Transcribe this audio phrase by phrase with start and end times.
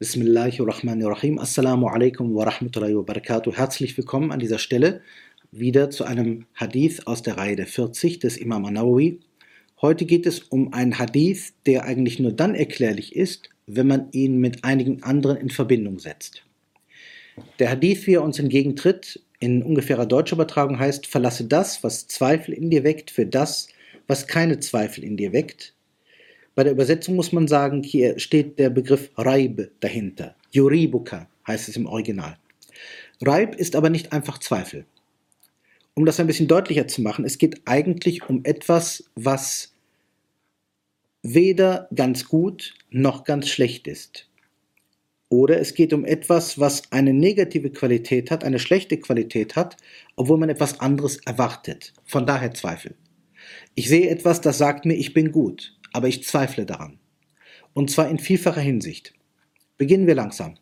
[0.00, 1.40] Bismillahirrahmanirrahim.
[1.40, 3.52] Assalamu alaikum wa rahmatullahi wa barakatuh.
[3.52, 5.02] Herzlich willkommen an dieser Stelle
[5.50, 9.18] wieder zu einem Hadith aus der Reihe der 40 des Imam Nawawi.
[9.82, 14.38] Heute geht es um einen Hadith, der eigentlich nur dann erklärlich ist, wenn man ihn
[14.38, 16.44] mit einigen anderen in Verbindung setzt.
[17.58, 22.54] Der Hadith, wie er uns entgegentritt, in ungefährer deutscher Übertragung heißt, verlasse das, was Zweifel
[22.54, 23.68] in dir weckt, für das,
[24.06, 25.74] was keine Zweifel in dir weckt,
[26.58, 30.34] bei der Übersetzung muss man sagen, hier steht der Begriff Raib dahinter.
[30.50, 32.36] Yuribuka heißt es im Original.
[33.24, 34.84] Raib ist aber nicht einfach Zweifel.
[35.94, 39.72] Um das ein bisschen deutlicher zu machen, es geht eigentlich um etwas, was
[41.22, 44.27] weder ganz gut noch ganz schlecht ist.
[45.30, 49.76] Oder es geht um etwas, was eine negative Qualität hat, eine schlechte Qualität hat,
[50.16, 51.92] obwohl man etwas anderes erwartet.
[52.04, 52.94] Von daher Zweifel.
[53.74, 56.98] Ich sehe etwas, das sagt mir, ich bin gut aber ich zweifle daran.
[57.72, 59.14] Und zwar in vielfacher Hinsicht.
[59.76, 60.56] Beginnen wir langsam.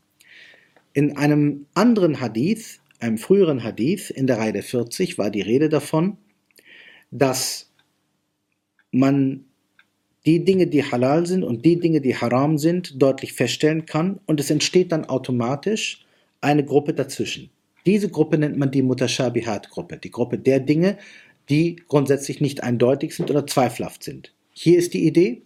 [0.92, 5.68] In einem anderen Hadith, einem früheren Hadith in der Reihe der 40 war die Rede
[5.68, 6.18] davon,
[7.10, 7.72] dass
[8.90, 9.44] man
[10.26, 14.40] die Dinge, die halal sind und die Dinge, die haram sind, deutlich feststellen kann und
[14.40, 16.04] es entsteht dann automatisch
[16.40, 17.50] eine Gruppe dazwischen.
[17.86, 20.98] Diese Gruppe nennt man die Mutashabihat-Gruppe, die Gruppe der Dinge,
[21.48, 24.32] die grundsätzlich nicht eindeutig sind oder zweifelhaft sind.
[24.52, 25.42] Hier ist die Idee,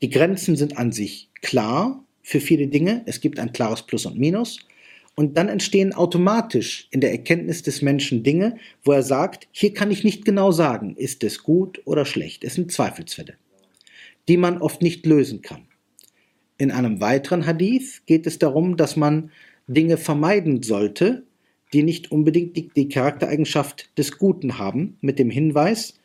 [0.00, 3.02] die Grenzen sind an sich klar für viele Dinge.
[3.04, 4.60] Es gibt ein klares Plus und Minus.
[5.14, 9.90] Und dann entstehen automatisch in der Erkenntnis des Menschen Dinge, wo er sagt, hier kann
[9.90, 12.44] ich nicht genau sagen, ist es gut oder schlecht.
[12.44, 13.34] Es sind Zweifelsfälle,
[14.28, 15.66] die man oft nicht lösen kann.
[16.58, 19.30] In einem weiteren Hadith geht es darum, dass man
[19.66, 21.24] Dinge vermeiden sollte,
[21.72, 25.98] die nicht unbedingt die, die Charaktereigenschaft des Guten haben, mit dem Hinweis,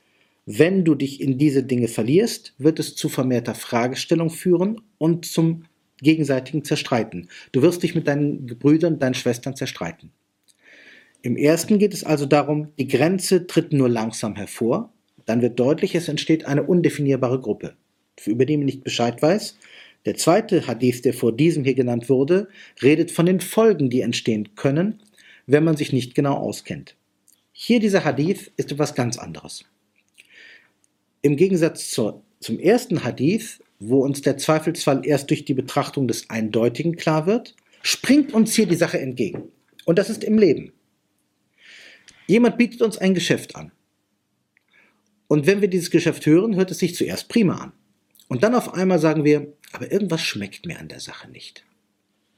[0.45, 5.63] wenn du dich in diese Dinge verlierst, wird es zu vermehrter Fragestellung führen und zum
[6.01, 7.29] gegenseitigen Zerstreiten.
[7.51, 10.11] Du wirst dich mit deinen Brüdern, deinen Schwestern zerstreiten.
[11.21, 14.91] Im ersten geht es also darum, die Grenze tritt nur langsam hervor,
[15.25, 17.75] dann wird deutlich, es entsteht eine undefinierbare Gruppe,
[18.25, 19.57] über die man nicht Bescheid weiß.
[20.05, 22.47] Der zweite Hadith, der vor diesem hier genannt wurde,
[22.81, 25.01] redet von den Folgen, die entstehen können,
[25.45, 26.95] wenn man sich nicht genau auskennt.
[27.51, 29.65] Hier dieser Hadith ist etwas ganz anderes.
[31.21, 36.29] Im Gegensatz zur, zum ersten Hadith, wo uns der Zweifelsfall erst durch die Betrachtung des
[36.29, 39.43] Eindeutigen klar wird, springt uns hier die Sache entgegen.
[39.85, 40.73] Und das ist im Leben.
[42.27, 43.71] Jemand bietet uns ein Geschäft an.
[45.27, 47.73] Und wenn wir dieses Geschäft hören, hört es sich zuerst prima an.
[48.31, 51.65] Und dann auf einmal sagen wir, aber irgendwas schmeckt mir an der Sache nicht.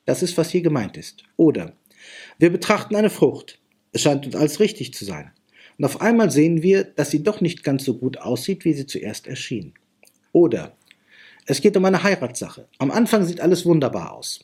[0.06, 1.24] Das ist, was hier gemeint ist.
[1.38, 1.74] Oder
[2.40, 3.60] wir betrachten eine Frucht.
[3.92, 5.30] Es scheint uns alles richtig zu sein.
[5.78, 8.88] Und auf einmal sehen wir, dass sie doch nicht ganz so gut aussieht, wie sie
[8.88, 9.76] zuerst erschien.
[10.32, 10.76] Oder
[11.46, 12.68] es geht um eine Heiratssache.
[12.80, 14.44] Am Anfang sieht alles wunderbar aus.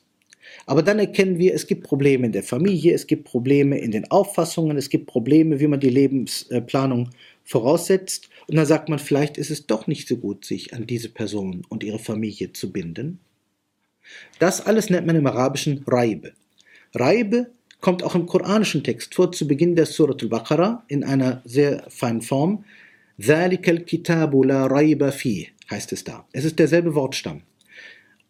[0.67, 4.11] Aber dann erkennen wir, es gibt Probleme in der Familie, es gibt Probleme in den
[4.11, 7.09] Auffassungen, es gibt Probleme, wie man die Lebensplanung
[7.43, 8.29] voraussetzt.
[8.48, 11.62] Und dann sagt man, vielleicht ist es doch nicht so gut, sich an diese Person
[11.68, 13.20] und ihre Familie zu binden.
[14.38, 16.32] Das alles nennt man im Arabischen Reibe.
[16.94, 17.50] Reibe
[17.80, 22.22] kommt auch im koranischen Text vor, zu Beginn der Surat al-Baqarah in einer sehr feinen
[22.22, 22.64] Form.
[23.20, 26.26] ذَلِكَ الْكِتَابُ لَا رَيْبَ فِيهِ heißt es da.
[26.32, 27.42] Es ist derselbe Wortstamm.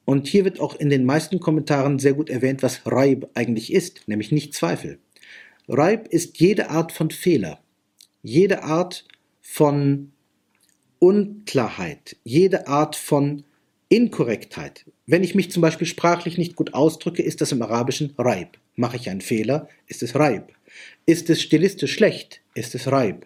[0.05, 4.07] Und hier wird auch in den meisten Kommentaren sehr gut erwähnt, was Raib eigentlich ist,
[4.07, 4.99] nämlich nicht Zweifel.
[5.69, 7.61] Raib ist jede Art von Fehler,
[8.23, 9.05] jede Art
[9.52, 10.12] von
[11.00, 13.44] Unklarheit, jede Art von
[13.90, 14.86] Inkorrektheit.
[15.08, 18.60] Wenn ich mich zum Beispiel sprachlich nicht gut ausdrücke, ist das im Arabischen Raib.
[18.76, 20.54] Mache ich einen Fehler, ist es Reib.
[21.08, 23.26] Ist es stilistisch schlecht, ist es Reib.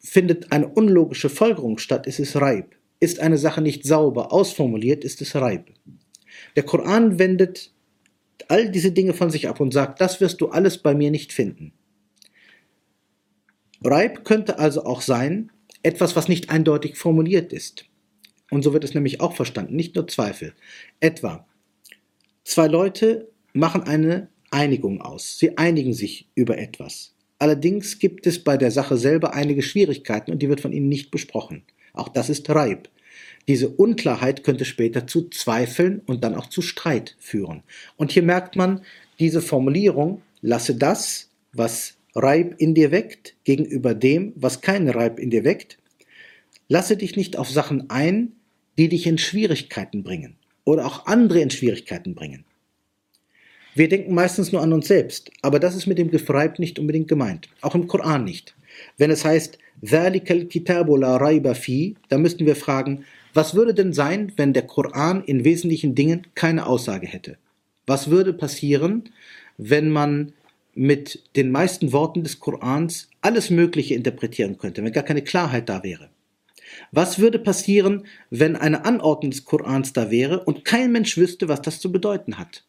[0.00, 2.74] Findet eine unlogische Folgerung statt, ist es Reib.
[2.98, 5.70] Ist eine Sache nicht sauber ausformuliert, ist es Reib.
[6.56, 7.70] Der Koran wendet
[8.48, 11.32] all diese Dinge von sich ab und sagt, das wirst du alles bei mir nicht
[11.32, 11.72] finden.
[13.84, 15.50] Reib könnte also auch sein,
[15.82, 17.84] etwas, was nicht eindeutig formuliert ist.
[18.50, 20.54] Und so wird es nämlich auch verstanden, nicht nur Zweifel.
[21.00, 21.46] Etwa,
[22.44, 25.38] zwei Leute machen eine Einigung aus.
[25.38, 27.14] Sie einigen sich über etwas.
[27.38, 31.10] Allerdings gibt es bei der Sache selber einige Schwierigkeiten und die wird von ihnen nicht
[31.10, 31.64] besprochen.
[31.92, 32.88] Auch das ist Reib.
[33.48, 37.62] Diese Unklarheit könnte später zu Zweifeln und dann auch zu Streit führen.
[37.96, 38.82] Und hier merkt man
[39.18, 45.29] diese Formulierung, lasse das, was Reib in dir weckt, gegenüber dem, was keinen Reib in
[45.29, 45.77] dir weckt.
[46.67, 48.33] Lasse dich nicht auf Sachen ein,
[48.77, 52.45] die dich in Schwierigkeiten bringen oder auch andere in Schwierigkeiten bringen.
[53.73, 57.07] Wir denken meistens nur an uns selbst, aber das ist mit dem Gefreib nicht unbedingt
[57.07, 58.55] gemeint, auch im Koran nicht.
[58.97, 63.93] Wenn es heißt, ذَلِكَ الْكِتَابُ لَا رَيْبَ فِي, dann müssten wir fragen, was würde denn
[63.93, 67.37] sein, wenn der Koran in wesentlichen Dingen keine Aussage hätte?
[67.87, 69.09] Was würde passieren,
[69.57, 70.33] wenn man
[70.76, 75.82] mit den meisten Worten des Korans alles Mögliche interpretieren könnte, wenn gar keine Klarheit da
[75.82, 76.10] wäre?
[76.92, 81.62] Was würde passieren, wenn eine Anordnung des Korans da wäre und kein Mensch wüsste, was
[81.62, 82.64] das zu bedeuten hat?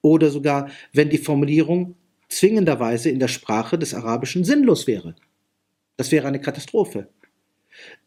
[0.00, 1.96] Oder sogar, wenn die Formulierung
[2.28, 5.16] zwingenderweise in der Sprache des Arabischen sinnlos wäre.
[5.96, 7.08] Das wäre eine Katastrophe.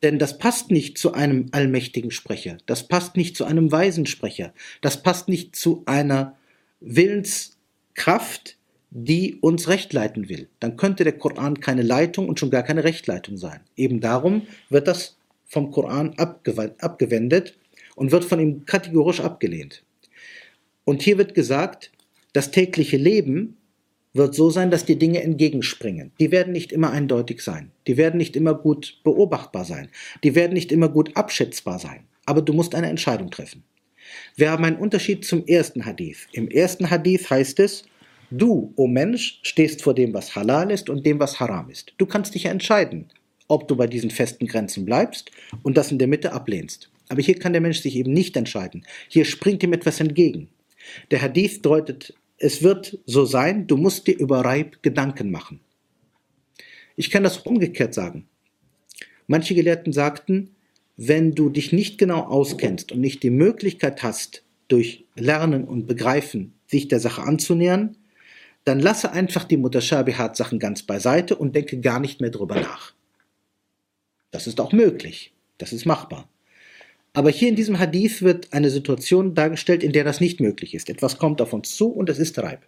[0.01, 4.53] Denn das passt nicht zu einem allmächtigen Sprecher, das passt nicht zu einem weisen Sprecher,
[4.81, 6.37] das passt nicht zu einer
[6.79, 8.57] Willenskraft,
[8.95, 10.47] die uns recht leiten will.
[10.59, 13.61] Dann könnte der Koran keine Leitung und schon gar keine Rechtleitung sein.
[13.75, 17.57] Eben darum wird das vom Koran abgewendet
[17.95, 19.83] und wird von ihm kategorisch abgelehnt.
[20.85, 21.91] Und hier wird gesagt,
[22.33, 23.57] das tägliche Leben
[24.13, 26.11] wird so sein, dass die Dinge entgegenspringen.
[26.19, 27.71] Die werden nicht immer eindeutig sein.
[27.87, 29.89] Die werden nicht immer gut beobachtbar sein.
[30.23, 32.01] Die werden nicht immer gut abschätzbar sein.
[32.25, 33.63] Aber du musst eine Entscheidung treffen.
[34.35, 36.27] Wir haben einen Unterschied zum ersten Hadith.
[36.31, 37.85] Im ersten Hadith heißt es,
[38.37, 41.93] du, o oh Mensch, stehst vor dem, was halal ist und dem, was haram ist.
[41.97, 43.09] Du kannst dich entscheiden,
[43.47, 45.31] ob du bei diesen festen Grenzen bleibst
[45.61, 46.89] und das in der Mitte ablehnst.
[47.09, 48.85] Aber hier kann der Mensch sich eben nicht entscheiden.
[49.07, 50.49] Hier springt ihm etwas entgegen.
[51.11, 55.59] Der Hadith deutet, es wird so sein, du musst dir über Reib Gedanken machen.
[56.95, 58.27] Ich kann das umgekehrt sagen.
[59.27, 60.55] Manche Gelehrten sagten,
[60.97, 66.53] wenn du dich nicht genau auskennst und nicht die Möglichkeit hast, durch Lernen und Begreifen
[66.67, 67.95] sich der Sache anzunähern,
[68.65, 72.93] dann lasse einfach die Mutashabihat-Sachen ganz beiseite und denke gar nicht mehr drüber nach.
[74.31, 75.33] Das ist auch möglich.
[75.57, 76.29] Das ist machbar.
[77.13, 80.89] Aber hier in diesem Hadith wird eine Situation dargestellt, in der das nicht möglich ist.
[80.89, 82.65] Etwas kommt auf uns zu und es ist Reib.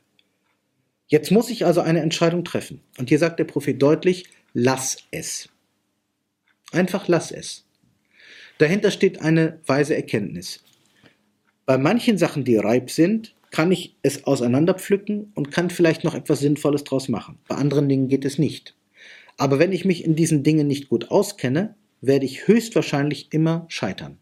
[1.07, 2.81] Jetzt muss ich also eine Entscheidung treffen.
[2.97, 5.49] Und hier sagt der Prophet deutlich, lass es.
[6.71, 7.65] Einfach lass es.
[8.57, 10.63] Dahinter steht eine weise Erkenntnis.
[11.65, 16.41] Bei manchen Sachen, die Reib sind, kann ich es auseinanderpflücken und kann vielleicht noch etwas
[16.41, 17.39] Sinnvolles draus machen.
[17.47, 18.75] Bei anderen Dingen geht es nicht.
[19.37, 24.17] Aber wenn ich mich in diesen Dingen nicht gut auskenne, werde ich höchstwahrscheinlich immer scheitern.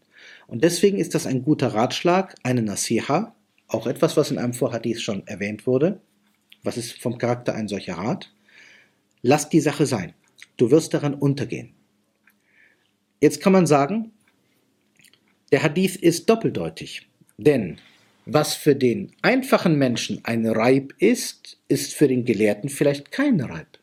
[0.46, 3.34] Und deswegen ist das ein guter Ratschlag, eine Nasiha,
[3.66, 6.00] auch etwas, was in einem Vorhadith schon erwähnt wurde.
[6.62, 8.32] Was ist vom Charakter ein solcher Rat?
[9.20, 10.12] Lass die Sache sein.
[10.56, 11.74] Du wirst daran untergehen.
[13.20, 14.12] Jetzt kann man sagen,
[15.50, 17.08] der Hadith ist doppeldeutig.
[17.36, 17.80] Denn
[18.26, 23.78] was für den einfachen Menschen ein Reib ist, ist für den Gelehrten vielleicht kein Reib.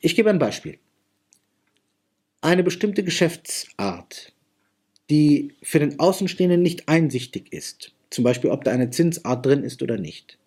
[0.00, 0.78] Ich gebe ein Beispiel.
[2.42, 4.32] Eine bestimmte Geschäftsart
[5.10, 7.92] die für den Außenstehenden nicht einsichtig ist.
[8.10, 10.38] Zum Beispiel, ob da eine Zinsart drin ist oder nicht.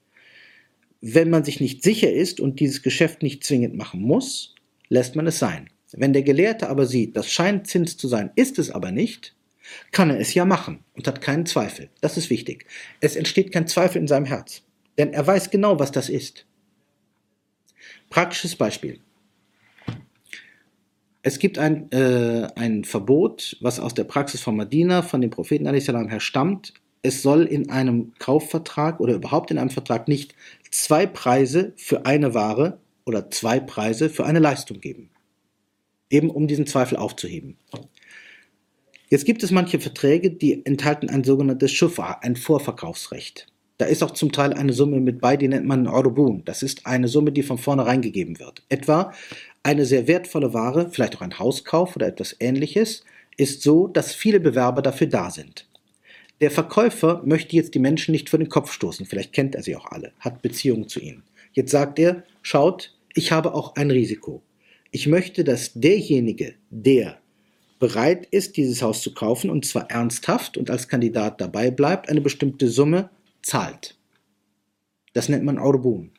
[1.02, 4.56] Wenn man sich nicht sicher ist und dieses Geschäft nicht zwingend machen muss,
[4.88, 5.70] lässt man es sein.
[5.92, 9.36] Wenn der Gelehrte aber sieht, das scheint Zins zu sein, ist es aber nicht,
[9.92, 11.90] kann er es ja machen und hat keinen Zweifel.
[12.02, 12.66] Das ist wichtig.
[13.00, 14.64] Es entsteht kein Zweifel in seinem Herz,
[14.98, 16.46] denn er weiß genau, was das ist.
[18.10, 19.00] Praktisches Beispiel.
[21.26, 25.66] Es gibt ein, äh, ein Verbot, was aus der Praxis von Medina, von dem Propheten
[25.66, 26.74] her stammt.
[27.02, 30.36] Es soll in einem Kaufvertrag oder überhaupt in einem Vertrag nicht
[30.70, 35.10] zwei Preise für eine Ware oder zwei Preise für eine Leistung geben.
[36.10, 37.58] Eben um diesen Zweifel aufzuheben.
[39.14, 43.46] Jetzt gibt es manche Verträge, die enthalten ein sogenanntes Schufa, ein Vorverkaufsrecht.
[43.78, 46.42] Da ist auch zum Teil eine Summe mit bei, die nennt man Orbun.
[46.46, 48.64] Das ist eine Summe, die von vornherein gegeben wird.
[48.70, 49.14] Etwa
[49.62, 53.04] eine sehr wertvolle Ware, vielleicht auch ein Hauskauf oder etwas ähnliches,
[53.38, 55.68] ist so, dass viele Bewerber dafür da sind.
[56.42, 59.76] Der Verkäufer möchte jetzt die Menschen nicht vor den Kopf stoßen, vielleicht kennt er sie
[59.76, 61.22] auch alle, hat Beziehungen zu ihnen.
[61.52, 64.42] Jetzt sagt er, schaut, ich habe auch ein Risiko.
[64.90, 67.20] Ich möchte, dass derjenige, der
[67.84, 72.22] bereit ist, dieses Haus zu kaufen, und zwar ernsthaft und als Kandidat dabei bleibt, eine
[72.22, 73.10] bestimmte Summe
[73.42, 73.98] zahlt.
[75.12, 76.12] Das nennt man Aurbun.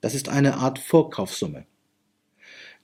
[0.00, 1.66] Das ist eine Art Vorkaufssumme.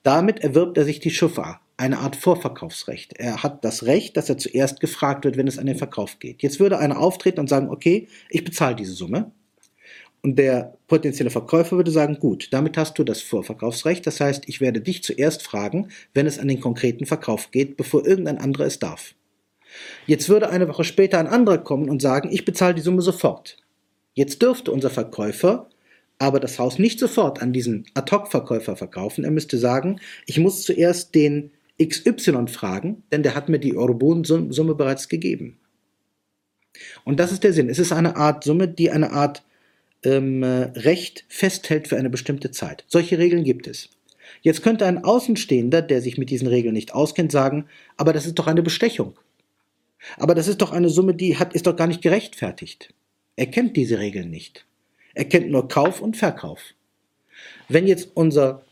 [0.02, 3.14] Damit erwirbt er sich die Schufa, eine Art Vorverkaufsrecht.
[3.14, 6.42] Er hat das Recht, dass er zuerst gefragt wird, wenn es an den Verkauf geht.
[6.42, 9.32] Jetzt würde einer auftreten und sagen, okay, ich bezahle diese Summe.
[10.28, 14.06] Und der potenzielle Verkäufer würde sagen, gut, damit hast du das Vorverkaufsrecht.
[14.06, 18.06] Das heißt, ich werde dich zuerst fragen, wenn es an den konkreten Verkauf geht, bevor
[18.06, 19.14] irgendein anderer es darf.
[20.06, 23.56] Jetzt würde eine Woche später ein anderer kommen und sagen, ich bezahle die Summe sofort.
[24.12, 25.70] Jetzt dürfte unser Verkäufer
[26.18, 29.24] aber das Haus nicht sofort an diesen Ad-Hoc-Verkäufer verkaufen.
[29.24, 34.74] Er müsste sagen, ich muss zuerst den XY fragen, denn der hat mir die Eurobon-Summe
[34.74, 35.58] bereits gegeben.
[37.04, 37.70] Und das ist der Sinn.
[37.70, 39.42] Es ist eine Art Summe, die eine Art
[40.04, 42.84] ähm, Recht festhält für eine bestimmte Zeit.
[42.86, 43.90] Solche Regeln gibt es.
[44.42, 48.38] Jetzt könnte ein Außenstehender, der sich mit diesen Regeln nicht auskennt, sagen, aber das ist
[48.38, 49.18] doch eine Bestechung.
[50.16, 52.94] Aber das ist doch eine Summe, die hat, ist doch gar nicht gerechtfertigt.
[53.36, 54.66] Er kennt diese Regeln nicht.
[55.14, 56.60] Er kennt nur Kauf und Verkauf.
[57.68, 58.64] Wenn jetzt unser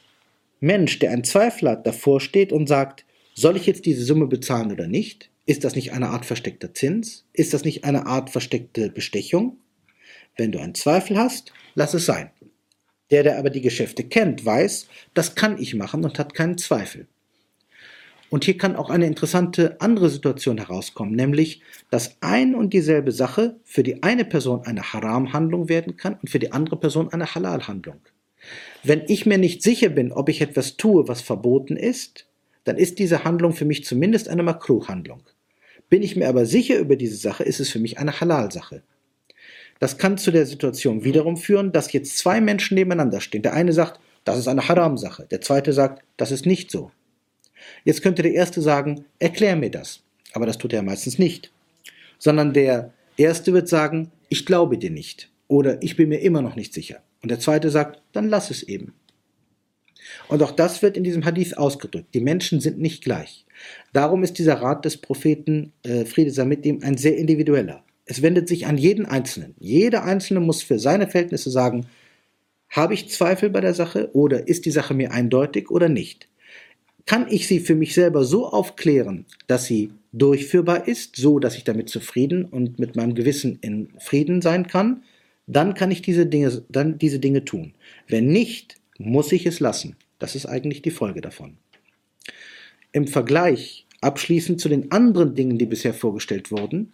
[0.61, 3.05] Mensch, der einen Zweifel hat, davor steht und sagt,
[3.35, 5.31] soll ich jetzt diese Summe bezahlen oder nicht?
[5.45, 7.25] Ist das nicht eine Art versteckter Zins?
[7.33, 9.59] Ist das nicht eine Art versteckte Bestechung?
[10.37, 12.31] Wenn du einen Zweifel hast, lass es sein.
[13.11, 17.07] Der, der aber die Geschäfte kennt, weiß, das kann ich machen und hat keinen Zweifel.
[18.29, 23.57] Und hier kann auch eine interessante andere Situation herauskommen, nämlich, dass ein und dieselbe Sache
[23.65, 28.01] für die eine Person eine Haram-Handlung werden kann und für die andere Person eine Halal-Handlung.
[28.83, 32.27] Wenn ich mir nicht sicher bin, ob ich etwas tue, was verboten ist,
[32.65, 35.23] dann ist diese Handlung für mich zumindest eine Makruh-Handlung.
[35.89, 38.83] Bin ich mir aber sicher über diese Sache, ist es für mich eine Halal-Sache.
[39.79, 43.43] Das kann zu der Situation wiederum führen, dass jetzt zwei Menschen nebeneinander stehen.
[43.43, 45.27] Der eine sagt, das ist eine Haram-Sache.
[45.31, 46.91] Der zweite sagt, das ist nicht so.
[47.85, 50.03] Jetzt könnte der erste sagen, erklär mir das.
[50.33, 51.53] Aber das tut er meistens nicht.
[52.19, 55.31] Sondern der erste wird sagen, ich glaube dir nicht.
[55.49, 57.03] Oder ich bin mir immer noch nicht sicher.
[57.23, 58.95] Und der zweite sagt, dann lass es eben.
[60.29, 62.15] Und auch das wird in diesem Hadith ausgedrückt.
[62.15, 63.45] Die Menschen sind nicht gleich.
[63.93, 67.83] Darum ist dieser Rat des Propheten äh, Friede sei mit ihm ein sehr individueller.
[68.07, 69.55] Es wendet sich an jeden Einzelnen.
[69.59, 71.87] Jeder Einzelne muss für seine Verhältnisse sagen,
[72.71, 76.29] habe ich Zweifel bei der Sache oder ist die Sache mir eindeutig oder nicht?
[77.05, 81.65] Kann ich sie für mich selber so aufklären, dass sie durchführbar ist, so dass ich
[81.65, 85.03] damit zufrieden und mit meinem Gewissen in Frieden sein kann?
[85.47, 87.75] Dann kann ich diese Dinge, dann diese Dinge tun.
[88.09, 89.97] Wenn nicht, muss ich es lassen.
[90.19, 91.57] Das ist eigentlich die Folge davon.
[92.93, 96.93] Im Vergleich abschließend zu den anderen Dingen, die bisher vorgestellt wurden,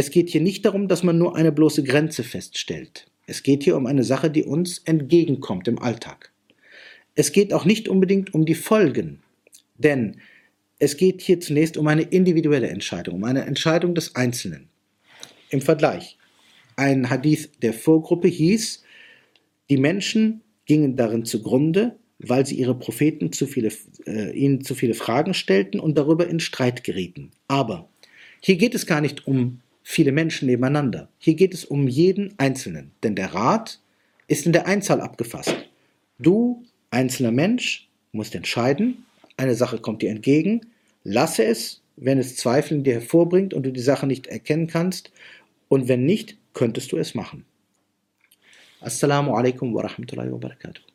[0.00, 3.10] es geht hier nicht darum, dass man nur eine bloße Grenze feststellt.
[3.26, 6.32] Es geht hier um eine Sache, die uns entgegenkommt im Alltag.
[7.14, 9.20] Es geht auch nicht unbedingt um die Folgen,
[9.76, 10.16] denn
[10.78, 14.70] es geht hier zunächst um eine individuelle Entscheidung, um eine Entscheidung des Einzelnen.
[15.50, 16.16] Im Vergleich.
[16.76, 18.82] Ein Hadith der Vorgruppe hieß,
[19.68, 23.70] die Menschen gingen darin zugrunde, weil sie ihre Propheten zu viele,
[24.06, 27.32] äh, ihnen zu viele Fragen stellten und darüber in Streit gerieten.
[27.48, 27.90] Aber
[28.40, 31.08] hier geht es gar nicht um viele Menschen nebeneinander.
[31.18, 33.80] Hier geht es um jeden Einzelnen, denn der Rat
[34.28, 35.56] ist in der Einzahl abgefasst.
[36.20, 39.04] Du, einzelner Mensch, musst entscheiden,
[39.36, 40.60] eine Sache kommt dir entgegen,
[41.02, 45.10] lasse es, wenn es Zweifel in dir hervorbringt und du die Sache nicht erkennen kannst,
[45.68, 47.44] und wenn nicht, könntest du es machen.
[48.80, 50.89] Assalamu alaikum wa rahmatullahi wa barakatuh.